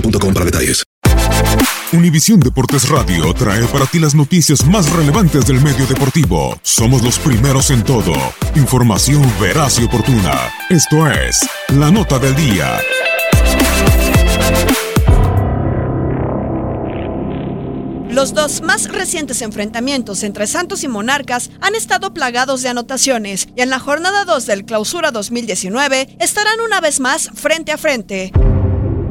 boostmobile.com 0.00 0.34
para 0.34 0.44
detalles. 0.44 0.82
Univisión 1.92 2.40
Deportes 2.40 2.88
Radio 2.88 3.32
trae 3.32 3.64
para 3.66 3.86
ti 3.86 3.98
las 3.98 4.14
noticias 4.14 4.66
más 4.66 4.90
relevantes 4.90 5.46
del 5.46 5.60
medio 5.60 5.86
deportivo. 5.86 6.58
Somos 6.62 7.02
los 7.02 7.18
primeros 7.18 7.70
en 7.70 7.84
todo. 7.84 8.12
Información 8.56 9.22
veraz 9.40 9.78
y 9.78 9.84
oportuna. 9.84 10.50
Esto 10.68 11.08
es 11.10 11.48
La 11.68 11.90
Nota 11.90 12.18
del 12.18 12.34
Día. 12.34 12.80
Los 18.10 18.32
dos 18.32 18.62
más 18.62 18.88
recientes 18.88 19.42
enfrentamientos 19.42 20.22
entre 20.22 20.46
Santos 20.46 20.82
y 20.84 20.88
Monarcas 20.88 21.50
han 21.60 21.74
estado 21.74 22.14
plagados 22.14 22.62
de 22.62 22.70
anotaciones 22.70 23.46
y 23.54 23.60
en 23.60 23.68
la 23.68 23.78
jornada 23.78 24.24
2 24.24 24.46
del 24.46 24.64
Clausura 24.64 25.10
2019 25.10 26.16
estarán 26.18 26.60
una 26.60 26.80
vez 26.80 26.98
más 26.98 27.30
frente 27.34 27.72
a 27.72 27.76
frente. 27.76 28.32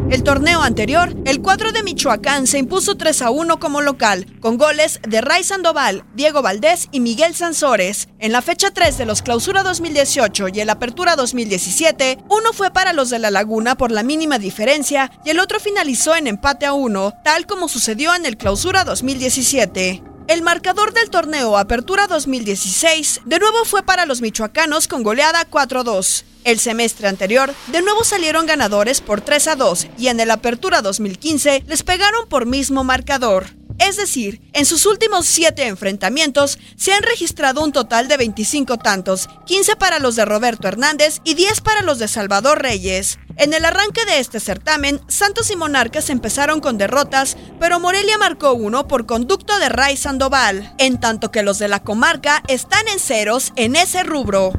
El 0.10 0.22
torneo 0.22 0.62
anterior, 0.62 1.16
el 1.26 1.42
cuadro 1.42 1.72
de 1.72 1.82
Michoacán 1.82 2.46
se 2.46 2.60
impuso 2.60 2.96
3 2.96 3.24
a 3.24 3.32
1 3.32 3.60
como 3.60 3.82
local, 3.82 4.28
con 4.40 4.56
goles 4.58 5.00
de 5.08 5.20
Ray 5.20 5.44
Sandoval, 5.44 6.06
Diego 6.14 6.44
Valdés 6.44 6.90
y 6.92 7.00
Miguel 7.00 7.34
Sansores. 7.34 8.08
En 8.20 8.32
la 8.32 8.44
fecha 8.44 8.70
3 8.70 9.00
de 9.00 9.06
los 9.06 9.24
Clausura 9.24 9.64
2018 9.64 10.50
y 10.50 10.60
el 10.60 10.70
Apertura 10.70 11.16
2017, 11.16 12.20
uno 12.30 12.54
fue 12.54 12.70
para 12.70 12.94
los 12.94 13.10
de 13.10 13.18
La 13.18 13.32
Laguna 13.32 13.76
por 13.76 13.92
la 13.92 14.04
mínima 14.04 14.38
diferencia 14.38 15.12
y 15.26 15.32
el 15.32 15.40
otro 15.40 15.60
finalizó 15.60 16.16
en 16.16 16.28
empate 16.28 16.68
a 16.68 16.74
1, 16.74 17.14
tal 17.24 17.48
como 17.48 17.68
sucedió 17.68 18.14
en 18.14 18.28
el 18.28 18.38
Clausura 18.38 18.84
2017. 18.84 20.15
El 20.28 20.42
marcador 20.42 20.92
del 20.92 21.12
torneo 21.12 21.56
Apertura 21.56 22.08
2016 22.08 23.22
de 23.26 23.38
nuevo 23.38 23.64
fue 23.64 23.84
para 23.84 24.08
los 24.08 24.22
michoacanos 24.22 24.88
con 24.88 25.04
goleada 25.04 25.48
4-2. 25.48 26.24
El 26.44 26.60
semestre 26.60 27.08
anterior, 27.08 27.54
de 27.68 27.84
nuevo 27.84 28.04
salieron 28.04 28.48
ganadores 28.48 29.02
por 29.02 29.22
3 29.22 29.50
a 29.50 29.56
2 29.56 29.88
y 30.00 30.08
en 30.08 30.20
el 30.20 30.32
Apertura 30.32 30.82
2015 30.82 31.66
les 31.68 31.84
pegaron 31.84 32.28
por 32.28 32.48
mismo 32.48 32.84
marcador. 32.84 33.46
Es 33.78 33.98
decir, 33.98 34.42
en 34.54 34.66
sus 34.66 34.86
últimos 34.86 35.26
7 35.26 35.68
enfrentamientos 35.68 36.58
se 36.76 36.94
han 36.94 37.04
registrado 37.04 37.64
un 37.64 37.72
total 37.72 38.08
de 38.08 38.18
25 38.18 38.78
tantos, 38.78 39.28
15 39.46 39.76
para 39.76 40.00
los 40.00 40.16
de 40.16 40.26
Roberto 40.26 40.68
Hernández 40.68 41.20
y 41.24 41.34
10 41.34 41.62
para 41.62 41.82
los 41.82 42.00
de 42.00 42.08
Salvador 42.08 42.62
Reyes. 42.62 43.20
En 43.38 43.54
el 43.54 43.66
arranque 43.66 44.06
de 44.06 44.20
este 44.20 44.40
certamen, 44.40 45.02
Santos 45.08 45.52
y 45.52 45.56
Monarcas 45.56 46.10
empezaron 46.10 46.62
con 46.62 46.78
derrotas, 46.78 47.36
pero 47.60 47.80
Morelia 47.80 48.18
marcó 48.18 48.54
uno 48.54 48.88
por 48.88 49.06
conducto 49.06 49.60
de 49.60 49.70
Ray 49.70 49.98
Sandoval, 49.98 50.74
en 50.78 51.00
tanto 51.00 51.32
que 51.32 51.44
los 51.44 51.60
de 51.60 51.68
la 51.68 51.84
comarca 51.84 52.44
están 52.48 52.88
en 52.88 53.00
ceros 53.00 53.52
en 53.58 53.76
ese 53.76 54.04
rubro. 54.04 54.54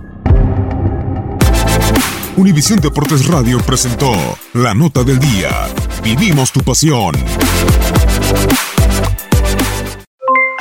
Univisión 2.37 2.81
Deportes 2.81 3.27
Radio 3.27 3.59
presentó 3.60 4.12
La 4.53 4.75
Nota 4.75 5.03
del 5.04 5.19
Día. 5.19 5.69
Vivimos 6.03 6.53
tu 6.53 6.60
pasión. 6.60 7.15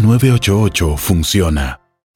988 0.00 0.96
funciona. 0.96 1.80